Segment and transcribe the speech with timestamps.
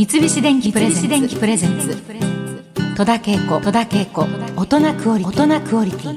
[0.00, 0.90] 三菱電機プレ
[1.58, 1.94] ゼンツ。
[2.96, 3.60] 戸田恵子。
[4.56, 6.16] 大人クオリティ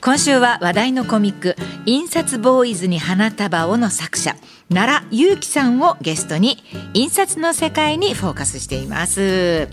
[0.00, 4.36] 今週は話題のコミック「印刷ボーイズに花束を」の作者。
[4.72, 6.64] 奈良裕樹さんをゲストに。
[6.94, 9.68] 印刷の世界にフォーカスしています。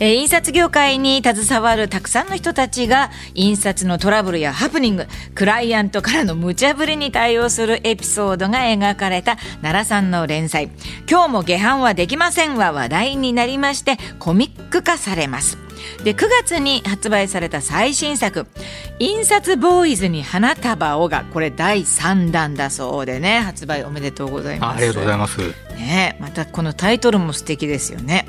[0.00, 10.70] えー、印刷業界に携わるたくさんの人たちが印刷のトラブルやハプニングクライアントからの無茶ぶりに対応するエピソードが描かれた奈良さんの連載
[11.08, 15.58] 「今日も下半はできません」は話題になりましてコミック化されます。
[16.04, 18.46] で9月に発売された最新作
[18.98, 24.76] 「印刷ボーイズに花束を」がこれ第3弾だそうでね発売おめでとうございます。
[24.78, 25.38] ありがとうございます。
[25.76, 28.26] ねまたこのタイトルも素敵ですよね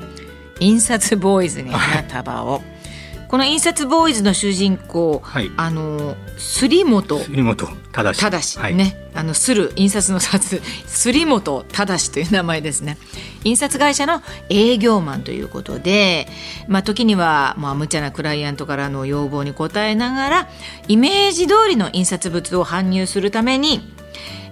[0.62, 2.62] 印刷ボーイズに花束を、
[3.28, 7.18] この印刷ボーイズの主人公、はい、あの杉本。
[7.18, 8.96] 杉本正正、はい、ね。
[9.14, 10.60] あのする印刷の札。
[10.86, 12.98] 杉本正という名前ですね。
[13.42, 16.28] 印刷会社の営業マンということで、
[16.68, 20.48] まあ、時には、まあ、無茶なクライアントからの要望に応えながら
[20.86, 23.80] イメージ通りの印刷物を搬入するために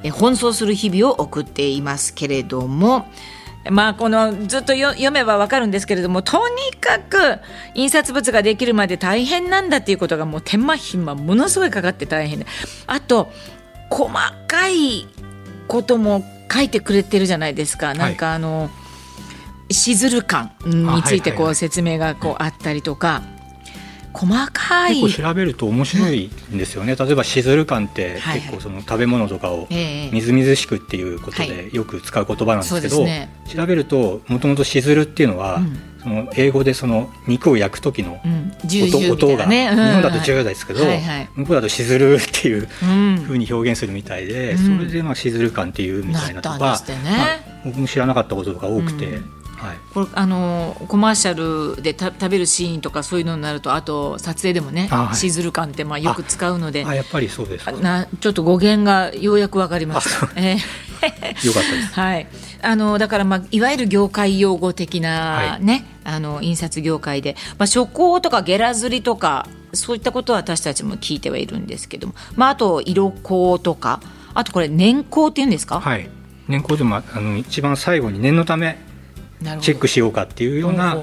[0.03, 3.07] 奔走する日々を送っていますけれども
[3.69, 7.41] まあこのずっと読めばわかるんですけれどもとにかく
[7.75, 12.47] 印刷物ができるまで大変なんだっていうことがもう手間暇ものすごいかかって大変で
[12.87, 13.31] あと
[13.91, 14.13] 細
[14.47, 15.07] かい
[15.69, 17.95] ことも書いてくれてるじゃないですか。
[17.95, 18.71] なんかあの、
[19.71, 23.23] しずる感についてこう説明がこうあったりとか。
[24.13, 25.01] 細かい。
[25.01, 29.69] 結構調べると面白いんですよね、例えばしずる感って結構その食べ物とかを
[30.13, 33.07] みずみずしくっていうことでよく使う言葉なんですけど、
[33.47, 35.61] 調べるともともとしずるっていうのは、
[36.03, 40.85] その英語でその肉を焼く時の音,、音が、日本だと違うですけど、
[41.37, 42.67] 向こうだとしずるっていう
[43.27, 46.81] ふうに表現するみたいで、それでまあしずる感っていうみたいなとか、
[47.65, 49.19] 僕も知らなかったことが多くて。
[49.61, 60.31] はい、これあのコマーシャルでた食べるシーンとかそういうのになるとあと撮影でもね、はい、シズル感ってまあよく使うのであやっぱりそうですなちょっと語源がようやく分かりました。
[60.41, 61.95] えー、よかったです。
[61.95, 62.27] はい。
[62.63, 74.01] あのだからまあいわゆる業界用語的なね、はい、あの印刷業界でまあ初稿とかゲラ刷りとかそういったことは私たちも聞いてはいるんですけども、まああと色香とか
[74.35, 75.81] あとこれ年功っていうんですか？
[75.81, 76.09] はい。
[76.49, 78.79] 年功でもあの一番最後に念のため
[79.61, 80.99] チェックしようかっていうような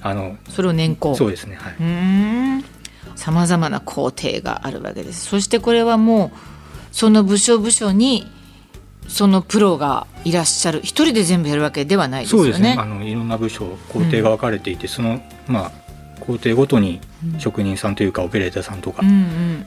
[0.00, 1.14] あのそれを年功。
[1.14, 2.64] そうですねはい。
[3.16, 5.26] さまざまな工程があるわけです。
[5.26, 6.38] そしてこれはもう
[6.92, 8.26] その部署部署に
[9.08, 10.80] そのプロがいらっしゃる。
[10.82, 12.44] 一人で全部やるわけではないですよね。
[12.44, 12.76] そうですね。
[12.78, 15.72] あのいろんな部署工程が分かれていて、うん、そのまあ
[16.20, 17.00] 工程ごとに
[17.38, 19.02] 職人さんというかオペレーターさんとか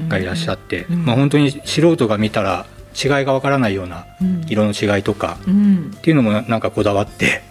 [0.07, 2.65] がいらっしゃって、まあ本当に素人が見たら
[2.97, 4.07] 違いが分からないような
[4.47, 7.43] 色の違いとかっていうのもなんかこだわって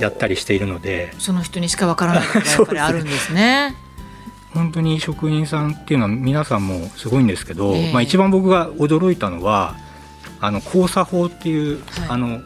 [0.00, 1.12] やったりしているので。
[1.18, 3.74] その人にしかわからないことがやっぱり あるんですね。
[4.52, 9.74] 本当に職人さんっていうのは皆さんもすごいんですけど、えー、まあ、一番僕が驚いたのは
[10.40, 12.40] あの交差法っていう、はい、あの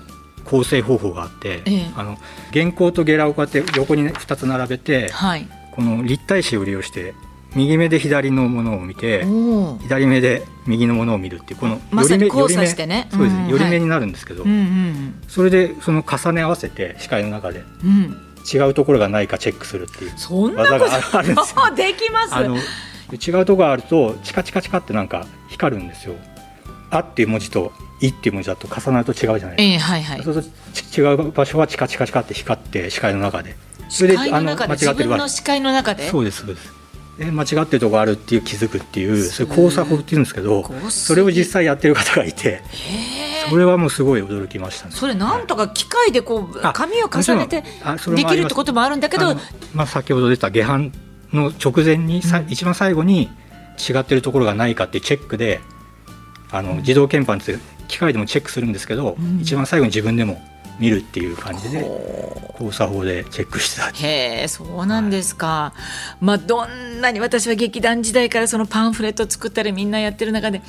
[0.45, 2.17] 構成方法があって、えー、あの
[2.53, 7.15] 原稿とゲラをこうやって横に2つ並べて、はい、この立体視を利用して
[7.55, 9.25] 右目で左のものを見て
[9.83, 14.45] 左目で右のものを見るっていうこの寄り目、交差してね、そうです、うん、寄り目になるんですけど、
[15.29, 18.17] それでその重ね合わせて視界の中で、うん、
[18.53, 20.13] 違うところがないかチェックするっていう
[20.57, 21.71] 技があるんですよ。
[21.75, 22.35] できます？
[22.35, 22.61] あの違
[23.41, 26.15] うところがあるとチカチカチカってなんか光るんですよ。
[26.91, 29.97] あっていう文字といっていう文字だと重なると違うじゃないですか。
[29.97, 33.57] えーはいはい、そうすると違う場所はチカチカチカって光って視界の中で。
[33.89, 36.11] それであの間違ってる視界の中で？
[36.11, 36.73] そうですそうです。
[37.21, 42.63] え間違ってるとこあるっていう気づくっていうそれ交差法っていうんですけどそれを実際やってる方がいて
[43.49, 44.93] それはもうすごい驚きましたね。
[44.95, 47.63] それなんとか機械でこう紙を重ねて
[48.15, 49.35] できるってこともあるんだけど。
[49.75, 50.93] まあ、先ほど出た下半
[51.33, 53.31] の直前にさ、うん、一番最後に
[53.79, 55.61] 違ってるところがないかっていうチェックで
[56.51, 57.57] あの自動鍵盤って
[57.89, 60.41] 機械でもチェックするんですけど、うん、一番最後に自分でも
[60.79, 61.85] 見るっていう感じで
[62.53, 65.73] 交差法でチェックしてたへえそうなんですか、は
[66.21, 70.63] い、まあどんなに私は劇団時代からそのパンフレット作ったりみんなやってる中で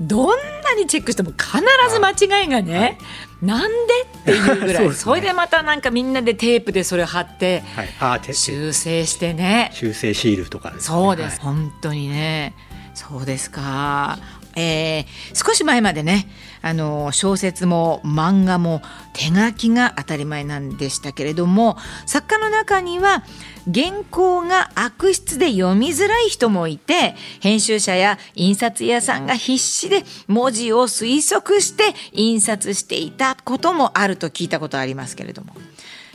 [0.00, 0.28] どん
[0.62, 1.58] なにチェックしても必
[1.90, 2.98] ず間違いがね、はい、
[3.46, 3.76] なんで
[4.20, 4.90] っていうぐらい。
[4.94, 7.62] そ、ね,、れでまたなんかみんなでテープでそれを貼って、
[7.98, 9.70] はい、修正してね。
[9.74, 12.54] 修正シールとか、ね、そうです、本当にね。
[12.94, 14.18] そうですか
[14.56, 16.28] えー、少し前までね
[16.62, 18.82] あの小説も漫画も
[19.12, 21.76] 手書きが当たり前なんでしたけれども
[22.06, 23.24] 作家の中には
[23.72, 35.54] 原稿が悪質で読みづらい人もいて編集者や印刷屋さんが必死で文字を推測して印刷していたこともあると聞いたことありますけれども。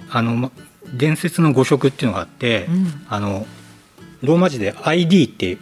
[0.10, 0.52] あの
[0.94, 3.46] 伝説の誤植っていうのがあって、うん、あの
[4.22, 5.58] ローマ字で ID って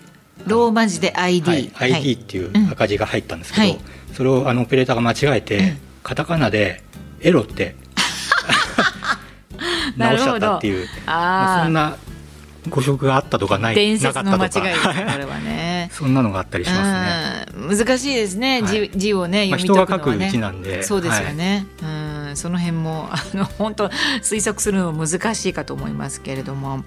[0.48, 3.80] ローマ字で ID、はい、ID っていう赤字が入ったんですけど、はい、
[4.14, 6.84] それをあのオペレーターが間違えて、うん、カタカナで
[7.20, 7.76] エロって
[9.98, 10.88] 直しちゃったっていう。
[11.06, 11.98] あそんな
[12.70, 14.52] 誤植があったとかない伝説の間違い。
[14.64, 15.90] で すこれはね。
[15.92, 17.76] そんなのがあったりしますね。
[17.78, 20.84] 難しいですね、はい、字字をね読み解くのは、ね、まあ、人が書く字なんで。
[20.84, 22.36] そうですよね、はい、うん。
[22.36, 23.90] その辺もあの本当
[24.22, 26.84] 推測するの難しいかと思いますけれども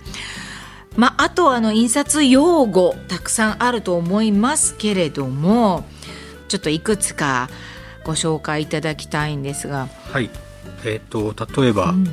[0.98, 5.86] まあ、あとあの印刷用語たくさんあると思いますけれども
[6.48, 7.48] ちょっといくつか
[8.02, 9.86] ご紹介いただきたいんですが。
[10.10, 10.28] はい。
[10.84, 12.06] えーと、例えば、うん、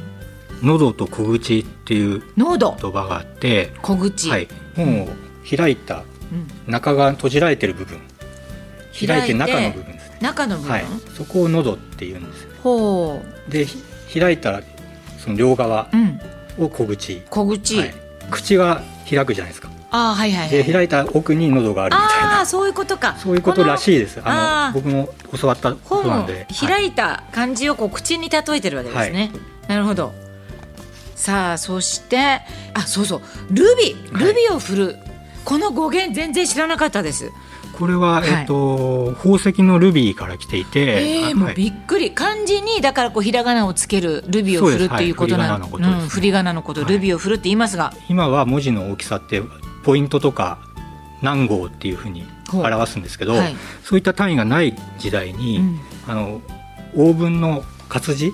[0.62, 5.08] 喉と小口っていう言葉があって小口、はい、本を
[5.50, 6.04] 開いた、
[6.68, 8.00] うん、中が閉じられてる部分。
[8.94, 10.18] 開いて中の部分ですね。
[10.22, 10.86] 中の部分、はい、
[11.18, 13.52] そこを喉って言うんですほう。
[13.52, 13.66] で
[14.14, 14.62] 開いた
[15.18, 15.90] その両側
[16.60, 19.70] を小口、小口、はい口が開くじゃないですか。
[19.92, 22.42] あはいはい、はい、で開いた奥に喉があるみたいな。
[22.42, 23.16] あそういうことか。
[23.18, 24.20] そういうことらしいです。
[24.24, 26.48] あの僕も教わったことなんで。
[26.60, 30.14] 開いた感じをこう口に例えてるわけですね、はい、なるほど。
[31.16, 32.42] さあそして
[32.74, 33.22] あそうそう。
[33.52, 33.96] ルビ。
[34.12, 35.05] ルビを振る、はい、
[35.46, 37.32] この語源全然知らなかったです。
[37.78, 42.12] これは、はい、えっと、宝石のルビーから来ていて、えー、もうびっくり。
[42.12, 47.94] 漢字にだからこうひらがなをつけるルビーを振るっていうことなの、はい、振り仮名のこと、ルビーを振るって言いますが。
[48.10, 49.42] 今は文字の大きさって
[49.84, 50.58] ポイントとか
[51.22, 56.42] 何号っていうふうに表すんですけど、はい、そういった単位がない時代に、うん、あの
[56.96, 58.32] オーブンの活字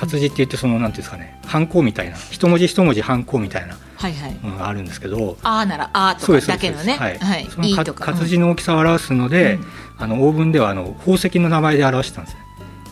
[0.00, 3.76] 活字って言ってそのなんていうんですかねハンコみたいな一文字一文字ハンコみたいな
[4.42, 6.94] ものがあるんですけど、あならあとかだけのね。
[6.94, 9.64] はい、はい、その活字の大きさを表すので、うん、
[9.98, 12.36] あのオーブンではあの宝石の名前で表してたんです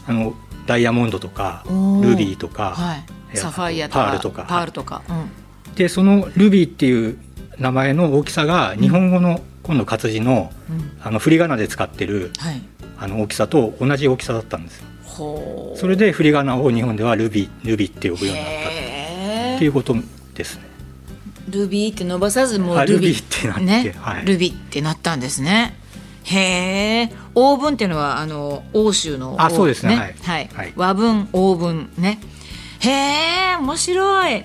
[0.06, 0.34] あの
[0.66, 1.64] ダイヤモンドとか
[2.02, 2.96] ルビーとか、は
[3.32, 7.18] い、サファイアとかパールとかパールとか、うん、でそのルビーっていう
[7.58, 10.52] 名前の大きさが日本語の今度活字の,、
[11.02, 12.32] あの振り仮名で使ってる、
[12.96, 14.86] あの大きさと同じ大きさだったんですよ。
[15.76, 18.68] それで振り仮名を日本ではルビルビって呼ぶようになった
[19.56, 19.94] っていうこと
[20.34, 20.68] ですね。
[21.48, 25.74] ルビーって伸ばさずもうルビーってなって、ねはい、ルビーってなったんですね。
[26.24, 27.12] へえ。
[27.34, 30.14] オーブンっていうのはあの欧州の、あそうですね。
[30.22, 30.48] はい。
[30.52, 32.20] はい、和文オーブンね。
[32.80, 32.90] へ
[33.54, 34.44] え面白い。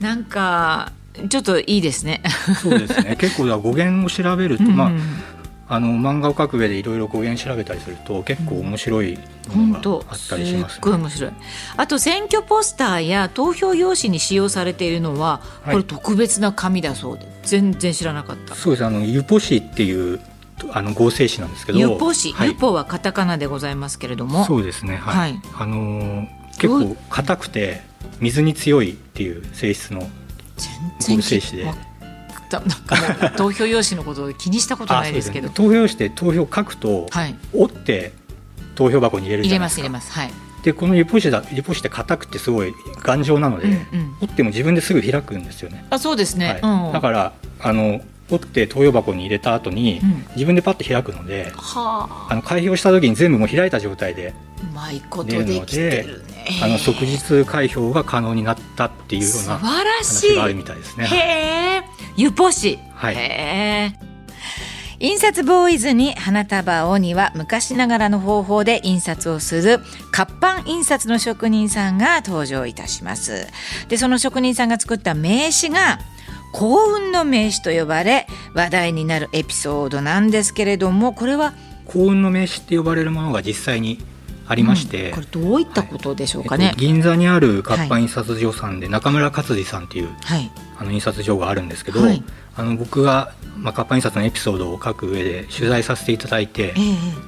[0.00, 0.92] なんか
[1.28, 2.22] ちょっといいですね。
[2.60, 3.16] そうですね。
[3.20, 4.90] 結構語源を調べると、うん、ま
[5.72, 5.76] あ。
[5.76, 9.18] あの漫画を描く上でいろいろ語源調べたりすると結構面白い
[9.54, 11.32] ものがあったりします、ね、すごい面白い。
[11.76, 17.26] あと選挙ポスターや投票用紙に使用されているのは、これ特別な紙だそうで。
[17.44, 18.54] 全然知らなかった。
[18.54, 18.84] そうです。
[18.84, 20.20] あのユポ紙っていう
[20.70, 21.78] あの合成紙なんですけど。
[21.78, 24.44] ユポ紙、はい、ユポはカタカナでございますけれども。
[24.44, 24.96] そうですね。
[24.96, 26.28] はい、はい、あのー、
[26.58, 27.82] 結構硬くて
[28.20, 31.91] 水に強いっていう性質の合成紙で
[32.60, 35.48] なんかもう 投票用紙のことを気にしたことないですけど。
[35.48, 38.12] 投票用紙で投票書くと、はい、折って
[38.74, 39.82] 投票箱に入れるじゃないですか。
[39.82, 40.36] 入れます入れます。
[40.36, 40.52] はい。
[40.62, 42.72] でこのリポ紙だリポ紙って硬くてすごい
[43.02, 45.84] 頑丈なので、うんうん、折っても自分ですぐ開くんですよね。
[45.90, 46.86] あそうですね、はい。
[46.86, 48.00] うん、だからあの
[48.30, 54.34] 折って投票箱に入れた後に、うん、自分でパッと開くので、はあの開票した時に全部もう開いた状態で
[55.24, 56.06] 出るので、
[56.62, 61.06] あの即日開票が可能になったっていうような話があるみたいですね。
[61.06, 61.16] へ
[61.78, 61.82] え、
[62.16, 62.78] ゆぽし。
[62.94, 63.14] はい。
[63.14, 64.12] へえ。
[65.00, 69.80] 印刷ボーイズに花束をには昔ながらの方法で印刷をする
[70.12, 73.48] 活版印刷の職人さんが登場いたします。
[73.88, 75.98] で、その職人さんが作った名刺が
[76.52, 81.54] 幸運の名刺と呼ばれ話題になるエピソードなんですけれどもこれは
[81.86, 83.98] 幸運の名刺って呼ばれるものが実際に
[84.46, 92.22] ありまして、うん、これどういったことでしょうかね、はいえっと、銀座にある活版印刷所さんで中村勝次さんっていう、はい、あの印刷所があるんですけど、はい、
[92.56, 96.80] あの僕が、まあ、活版印刷のエピソードを書く上で取材させていただいて、え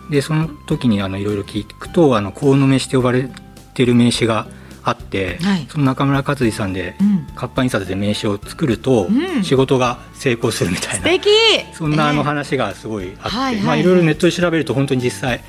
[0.09, 3.29] ー、でその時にあのいろいろ聞くとあの幸運の名刺と呼ばれ
[3.75, 4.47] てる名刺が
[4.85, 6.95] あって、はい、その中村克次さんで、
[7.35, 9.09] 活版印刷で名刺を作ると、
[9.43, 15.41] 仕事が成功するみたいな、うん、そんなあの話がすごいあって、いろいろネットで調べると本当に実際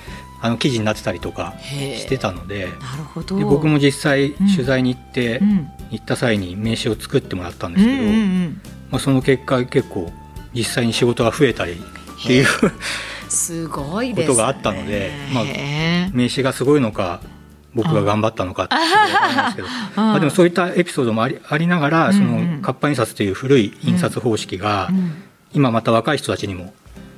[0.41, 3.37] あの記事になってたりとかしてたのでなるほど。
[3.37, 8.61] で僕も実際取材に行って、うん、行った際に名刺を作ってもらったんですけど、うんうんうん、
[8.91, 10.11] まあ、その結果結構
[10.53, 11.75] 実際に仕事が増えたりっ
[12.25, 12.45] ていう
[13.29, 15.43] すごいことがあったので、まあ、
[16.13, 17.21] 名刺がすごいのか
[17.73, 24.89] 僕が頑張ったのかって分からないですけど、まあ、でもそういったエピソードもありありながらその活版印刷という古い印刷方式が
[25.53, 26.73] 今また若い人たちにも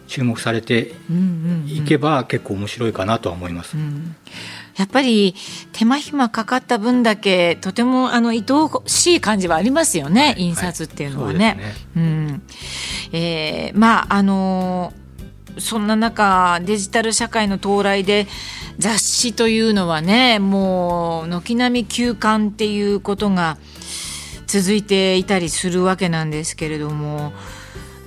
[0.07, 0.93] 注目されて
[1.67, 3.77] いけば結構面白いかなとは思います。
[4.77, 5.35] やっぱり
[5.73, 11.45] 手間暇かかった分だけとてもあの愛おしい感じはありますよね、印刷っていうのはね。
[11.47, 11.73] はい、ね。
[11.95, 12.41] うん。
[13.11, 14.93] えー、まああの
[15.57, 18.27] そんな中デジタル社会の到来で
[18.77, 23.57] 雑誌というのはねもう軒並み休刊っていうことが
[24.45, 27.33] 続いていたりするわけなんですけれども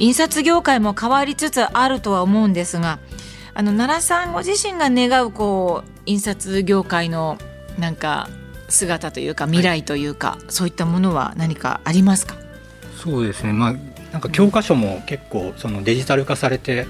[0.01, 2.99] 印刷業界も変わりつつあるとは思うんですが
[3.55, 7.37] あの奈良さんご自身が願うこう印刷業界の
[7.79, 8.29] なんか
[8.69, 12.37] 姿というか未来というか、はい、そういったものは何かありますか？
[12.97, 13.53] そうですね。
[13.53, 13.75] まあ
[14.13, 16.87] なんか教科書も結構そのデジタル化されて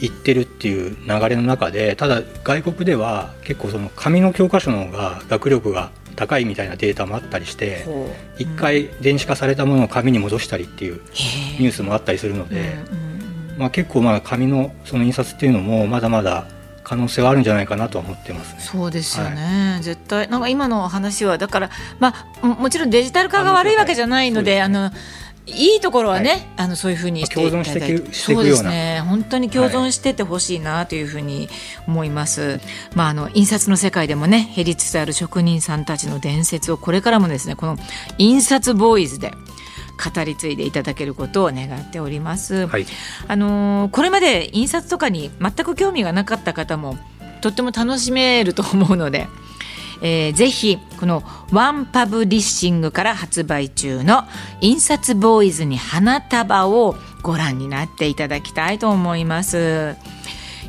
[0.00, 7.86] いってるっていう流れの中でただ外国では結構その紙の教科書の方が学力が高いみたいなデータもあったりして
[8.38, 11.00] 一回電子化されたものを紙に戻したりっていう
[11.58, 12.74] ニュースもあったりするので、
[13.56, 16.46] まあ、結構まあ紙のその印刷っていうのもまだまだ
[16.84, 20.28] 可能性はあるんじゃないかなと思ってます、ね、そうですよね、はい、絶対。
[20.28, 21.70] なんか今の話はだから
[22.00, 24.90] まあもちろんデジタル化が悪いわけじゃないのであの
[25.50, 28.12] いいところはね、はい、あのそういうふうにしていただいて。
[28.12, 29.00] そうですね。
[29.06, 31.48] 本当に共存しててほしいなというふうに
[31.86, 32.60] 思います、はい、
[32.94, 37.76] まああの印刷の世界でもね減りつつある職人さんたちの伝説をこれからもですねこの
[38.18, 39.32] 印刷ボーイズで
[40.14, 42.86] 語り継いでいただけることを願っております、はい、
[43.28, 46.98] あのこれまで印刷とかに全く興味がなかった方も
[47.42, 49.28] とっても楽しめると思うので
[50.02, 54.24] えー、ぜひこのワンパブリッシングから発売中の
[54.60, 59.96] 印刷ボーイズに花束をご覧になっていただきたいと思います。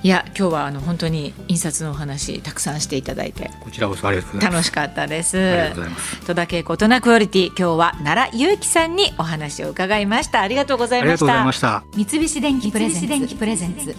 [0.04, 3.52] いや今日はあの本当に印刷のお話たくさんしていただいて。
[3.60, 4.56] こちらこそありがとうございます。
[4.56, 5.38] 楽しかったです。
[5.38, 6.26] ありがとうございます。
[6.26, 10.42] 戸田恵子大人クオリティ今日は奈良祐樹さんにお話を伺いました。
[10.42, 11.84] ありがとうございました。
[11.96, 13.96] 三菱電機プレゼンツ。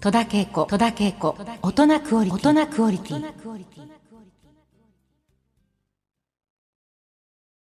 [0.00, 0.66] 戸田恵子。
[0.70, 3.47] 大人クオリティ